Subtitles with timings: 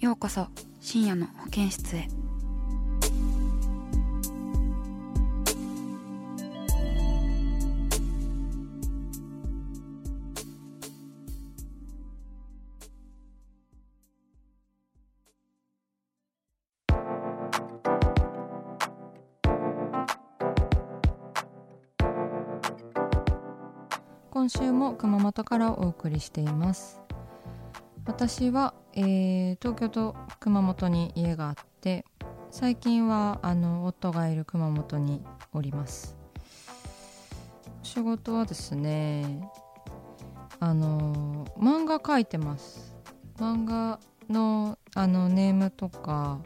[0.00, 0.46] ようこそ
[0.80, 2.08] 深夜の保健室へ。
[24.30, 26.98] 今週も熊本からお送りしています。
[28.06, 32.04] 私は、えー東京と熊本に家があって
[32.50, 35.22] 最近はあの夫がいる熊本に
[35.54, 36.16] おります。
[37.82, 39.48] 仕事はですね
[40.58, 42.94] あの漫画描いてます。
[43.38, 46.38] 漫画のあのネームとか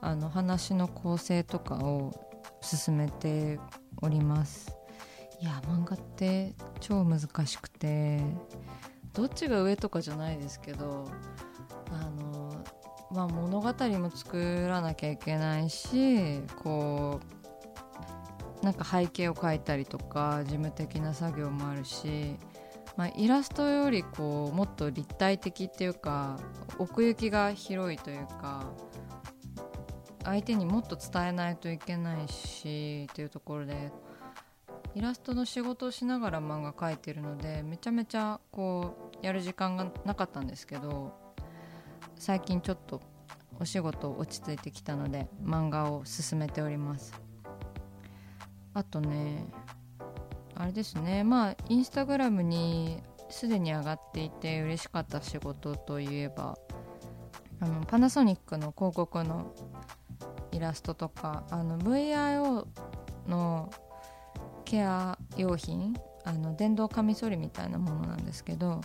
[0.00, 2.14] あの話の構成とかを
[2.62, 3.60] 進めて
[4.00, 4.74] おります。
[5.38, 8.22] いや漫画って超難しくて
[9.12, 11.06] どっちが上とかじゃないですけど、
[13.12, 17.20] まあ、物語も作らなきゃいけないしこ
[18.62, 22.36] うなんか背景を描いたりとか事務的な作業もあるし、
[22.96, 26.38] まあ、イラストよりこうもっと立体的っていうか
[26.78, 28.70] 奥行きが広いというか
[30.22, 33.90] 相手にもっと伝えないといけないしっていうところで
[34.94, 41.19] イラストの仕事をしながら漫画描いてるのでめちゃめちゃこうやる時間がなかったんですけど
[42.20, 43.00] 最近ちょっと
[43.58, 47.18] お仕事落ち着いてきたので漫画を進めております。
[48.74, 49.46] あとね
[50.54, 51.24] あれですね。
[51.24, 56.58] まあインスタグラムにすでに上がっていて嬉しかった仕事といえば
[57.58, 59.54] あのパナソニックの広告の
[60.52, 62.66] イラストとかあの VIO
[63.26, 63.72] の
[64.66, 68.82] ケア用品あの電動カミソリみたいなものなんですけど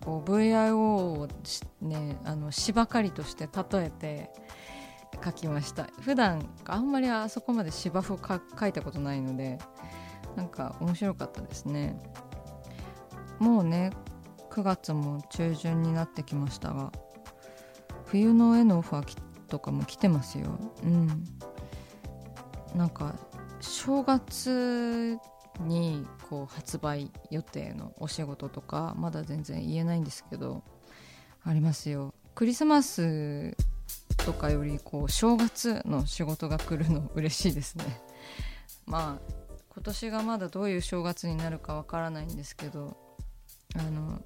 [0.00, 1.28] こう VIO を
[1.80, 4.30] ねあの芝刈りとして例えて
[5.20, 5.88] 描きました。
[6.00, 9.58] 普段あんまりあそこまで芝生か描いたことないので
[10.36, 11.98] なんか面白かったですね。
[13.38, 13.90] もうね
[14.50, 16.92] 9月も中旬になってきましたが
[18.06, 19.18] 冬の絵のオファー
[19.48, 20.58] とかも来てますよ。
[20.84, 21.24] うん。
[22.74, 23.14] なんか
[23.60, 25.18] 正月
[25.60, 30.62] にこう発売予定のお仕事とかまだ全然言えないんですけど
[31.44, 32.14] ありますよ。
[32.34, 33.56] クリスマス
[34.18, 37.84] とかよりこう正月の仕事が来るの嬉しいですね。
[38.84, 39.32] まあ
[39.70, 42.96] 今年がまだどういう正月になるかわからないんですけど
[43.76, 44.22] あの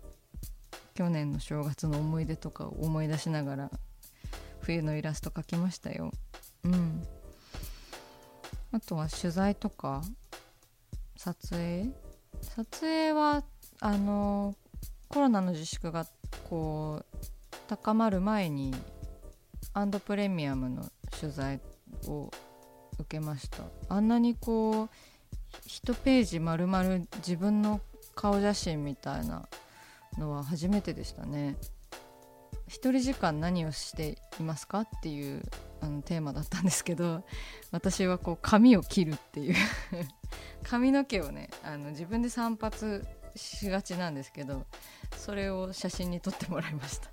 [0.95, 3.71] 去年の正月の思い出とかを思い出しながら
[4.61, 6.13] 冬のイラスト描きましたよ。
[6.65, 7.07] うん。
[8.73, 10.03] あとは取材とか
[11.23, 11.93] 撮影？
[12.41, 13.45] 撮影は
[13.81, 14.55] あの
[15.09, 16.07] コロナの自粛が
[16.49, 17.17] こう
[17.69, 18.75] 高まる前に
[19.75, 21.61] アンドプレミアムの取材
[22.07, 22.31] を
[22.99, 23.65] 受けました。
[23.91, 24.89] あんなにこう
[25.69, 27.83] 1ページ丸々自分の
[28.15, 29.47] 顔写真みたいな
[30.17, 31.57] のは初めてでしたね。
[32.67, 34.81] 一人時間何をしていますか？
[34.81, 35.43] っていう
[35.81, 37.25] あのテーマだったんですけど
[37.71, 39.55] 私はこう髪を切るっていう。
[40.63, 43.03] 髪の毛をねあの自分で散髪
[43.35, 44.67] しがちなんですけど
[45.17, 47.11] それを写真に撮ってもらいました。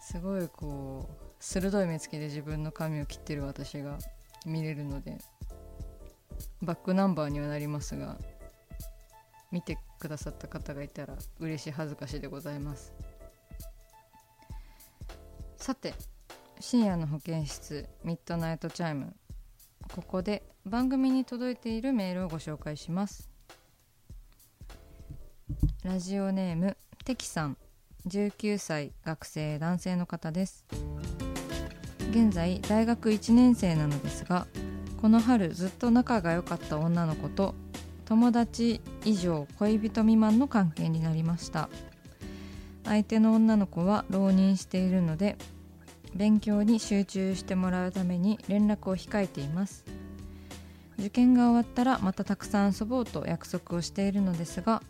[0.00, 3.98] すごいこう鋭い目つきで自分の髪を切ってる私が
[4.46, 5.18] 見れるので
[6.62, 8.16] バックナンバーにはなりますが
[9.50, 12.92] 見てくださった方がいたら嬉しい恥ずかしいでございます。
[15.56, 15.92] さて
[16.60, 19.14] 深夜の保健室ミッドナイトチャイム。
[19.94, 23.30] ここで番組に届いているメールをご紹介します。
[25.84, 27.56] ラジオネームてきさん。
[28.08, 30.64] 19歳学生男性の方です。
[32.10, 34.48] 現在大学1年生なのですが
[35.00, 37.54] この春ずっと仲が良かった女の子と
[38.04, 41.68] 友達以上恋人未満の関係になりました。
[42.84, 45.36] 相手の女の子は浪人しているので
[46.18, 49.84] 勉強に集中してもらうために連絡を控えています。
[50.98, 54.82] 受験が終わったらまたたくさん遊ぼうと約束をしているのですが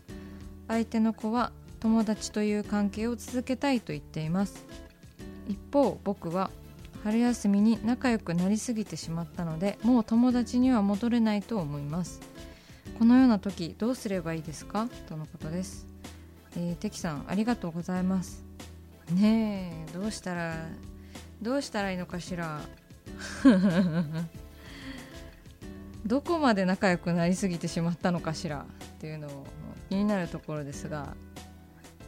[0.67, 4.65] 相手の子は友達という関係を続けたいと言っています。
[5.47, 6.49] 一方僕は
[7.03, 12.21] 春休みに仲良くなりすぎてしまったのでもう友達には戻れないと思います。
[12.97, 14.89] このような時どうすればいいですか？
[15.07, 15.85] とのことです、
[16.57, 18.43] えー、テキさんありがとうございます。
[19.11, 20.55] ねえどうしたら
[21.41, 22.59] どうしたらいいのかしら？
[26.05, 28.59] どこまで仲良くなりすぎてしまったのかしら？
[28.59, 28.65] っ
[28.99, 29.45] ていうのを
[29.89, 31.15] 気になるところですが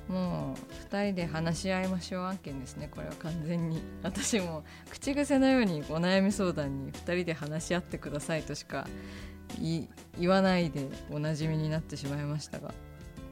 [0.08, 0.56] も
[0.90, 2.90] う2人で話し合いましょう案件ですね。
[2.94, 3.82] これは完全に。
[4.04, 8.88] 私も口癖のようにお悩み相談に2人で話し合ってくださいとしか
[9.58, 12.74] 言わないでおなじみになってしまいましたが。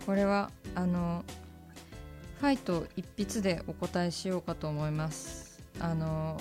[0.05, 1.23] これはあの
[2.39, 5.48] ファイト一筆でお答えしようかと思います。
[5.79, 6.39] あの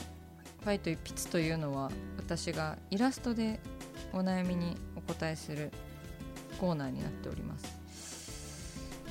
[0.63, 3.61] ファイト一筆というのは私がイラストで
[4.13, 5.71] お悩みにお答えする
[6.61, 7.79] コーナーになっております。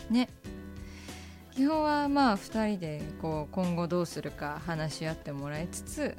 [0.10, 0.30] ね。
[1.52, 6.16] 基本はまあ2人でこう今後どうするか話し合ってもらいつつ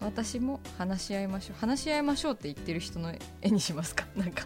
[0.00, 1.60] 私も話し合いましょう。
[1.60, 4.04] 話し合いましょうって言ってる人の絵にしますか？
[4.16, 4.44] なんか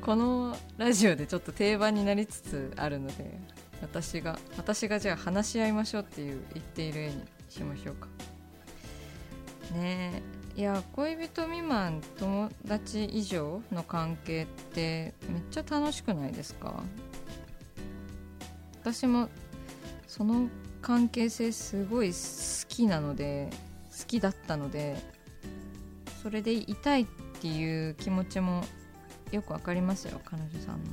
[0.00, 3.38] このラジオでちょっと定番になりつつあるので。
[3.82, 8.08] 私が私がじゃあ話し合いましょうっていう言っている絵にしましょうか。
[9.74, 10.22] ね
[10.56, 16.82] えいや恋人未満友達以上の関係ってめっちゃ楽しくないですか？
[18.80, 19.28] 私も
[20.06, 20.48] その
[20.80, 23.50] 関係性すごい好きなので
[23.98, 24.96] 好きだったので
[26.22, 27.06] それでいたいっ
[27.40, 28.64] ていう気持ちも
[29.32, 30.90] よくわかりますよ彼女さんの。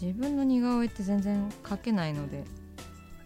[0.00, 2.44] 自分の似顔絵って全然描けないので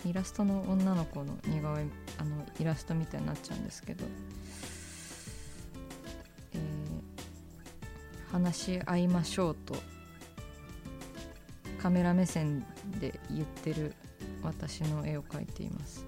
[0.05, 1.87] イラストの女の子の似顔絵
[2.19, 4.05] あのイラストみたいになっちゃうんですけど、
[6.55, 9.75] えー、話し合いましょうと
[11.83, 12.61] カメラ目線
[13.01, 13.95] で言ってる
[14.43, 16.07] 私の絵を描いています。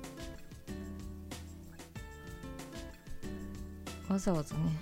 [4.08, 4.72] わざわざね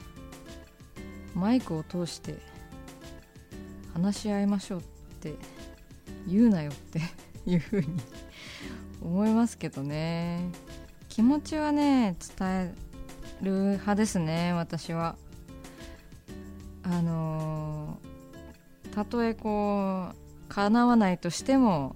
[1.34, 2.38] マイクを通して
[3.94, 4.82] 話し合いましょうっ
[5.20, 5.34] て
[6.30, 7.00] 言うなよって
[7.50, 7.86] いうふうに
[9.02, 10.50] 思いますけどね。
[11.08, 12.74] 気持ちはね伝え
[13.42, 15.16] る派ですね私は。
[16.82, 17.98] あの
[18.94, 20.14] たとえこう
[20.48, 21.94] 叶わないとしても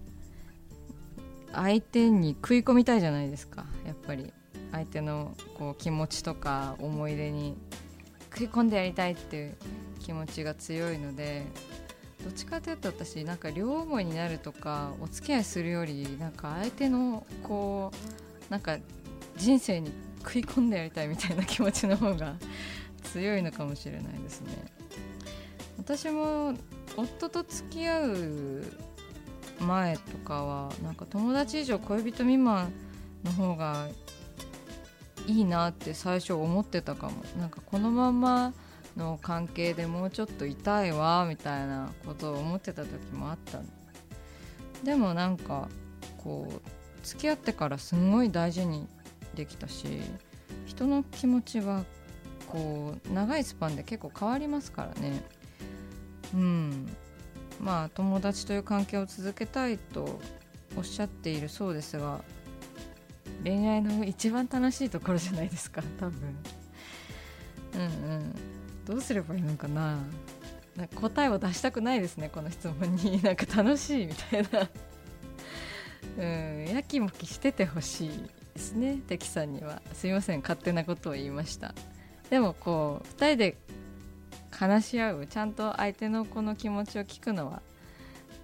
[1.53, 3.65] 相手に食い込みたいじゃないですか。
[3.87, 4.33] やっぱり。
[4.75, 7.57] 相手のこう気持ちとか思い出に
[8.33, 9.57] 食い込んでやりたいっていう
[10.01, 11.47] 気持ちが強いので
[12.25, 17.93] どっちかというと私なんか両思いになるとかお付き合いするよりなんか相手のこ
[18.49, 18.79] うなんか
[19.37, 22.37] 人生に食い込んでやりたいみたいな気持ちの方が
[23.05, 24.49] 強いのかもしれないですね。
[25.77, 26.55] 私も
[26.97, 28.65] 夫と付き合う
[29.61, 32.73] 前とかはなんか友達以上恋人未満
[33.23, 33.89] の方が
[35.27, 37.23] いいなって最初思ってたかも。
[37.39, 38.55] なんかこのまま
[38.97, 43.61] の関係でもうちょっといたいわみたいなことを思ってた時もあった
[44.85, 45.69] でもなんか
[46.19, 48.87] こう付き合ってからすんごい大事に
[49.35, 49.87] できたし
[50.67, 51.85] 人の気持ちは
[52.47, 55.23] こう長いスパンで結構変わりますからね。
[56.35, 56.87] うん。
[57.61, 60.21] まあ友達という関係を続けたいと
[60.77, 62.21] おっしゃっているそうですが
[63.43, 66.37] 恋愛の一番楽しいところじゃないですか多分。
[67.75, 68.54] うんうん。
[68.87, 69.99] どうすればいいのかな？
[70.77, 73.23] なんか答えを出したくないですねこの質問に。
[73.25, 74.69] なんか楽しいみたいな。
[76.17, 78.11] うんやきもきしててほしい
[78.55, 79.83] ですねテキさんには。
[79.95, 81.75] すいません勝手なことを言いました。
[82.31, 83.57] でもこう2人で
[84.51, 87.63] 話し合うちゃんと相手の子の気持ちを聞くのは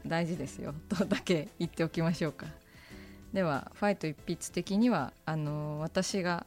[0.06, 2.47] 大事ですよとだけ言っておきましょうか。
[3.32, 6.47] ではファイト一筆的にはあの私が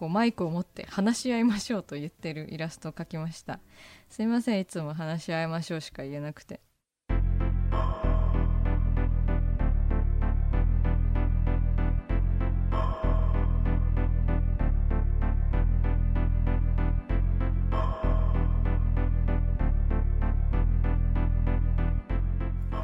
[0.00, 3.60] こうマイクを持って話し合いましょうと言ってるイラストを描きました。
[4.08, 6.62] すいませんいつも話し合いましょうしか言えなくて。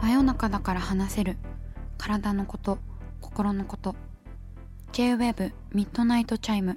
[0.03, 1.39] 真夜中だから話せる。
[1.97, 2.79] 体のこと
[3.23, 3.97] 心のこと。
[4.93, 6.77] J-WAVE ミッドナイトチャイム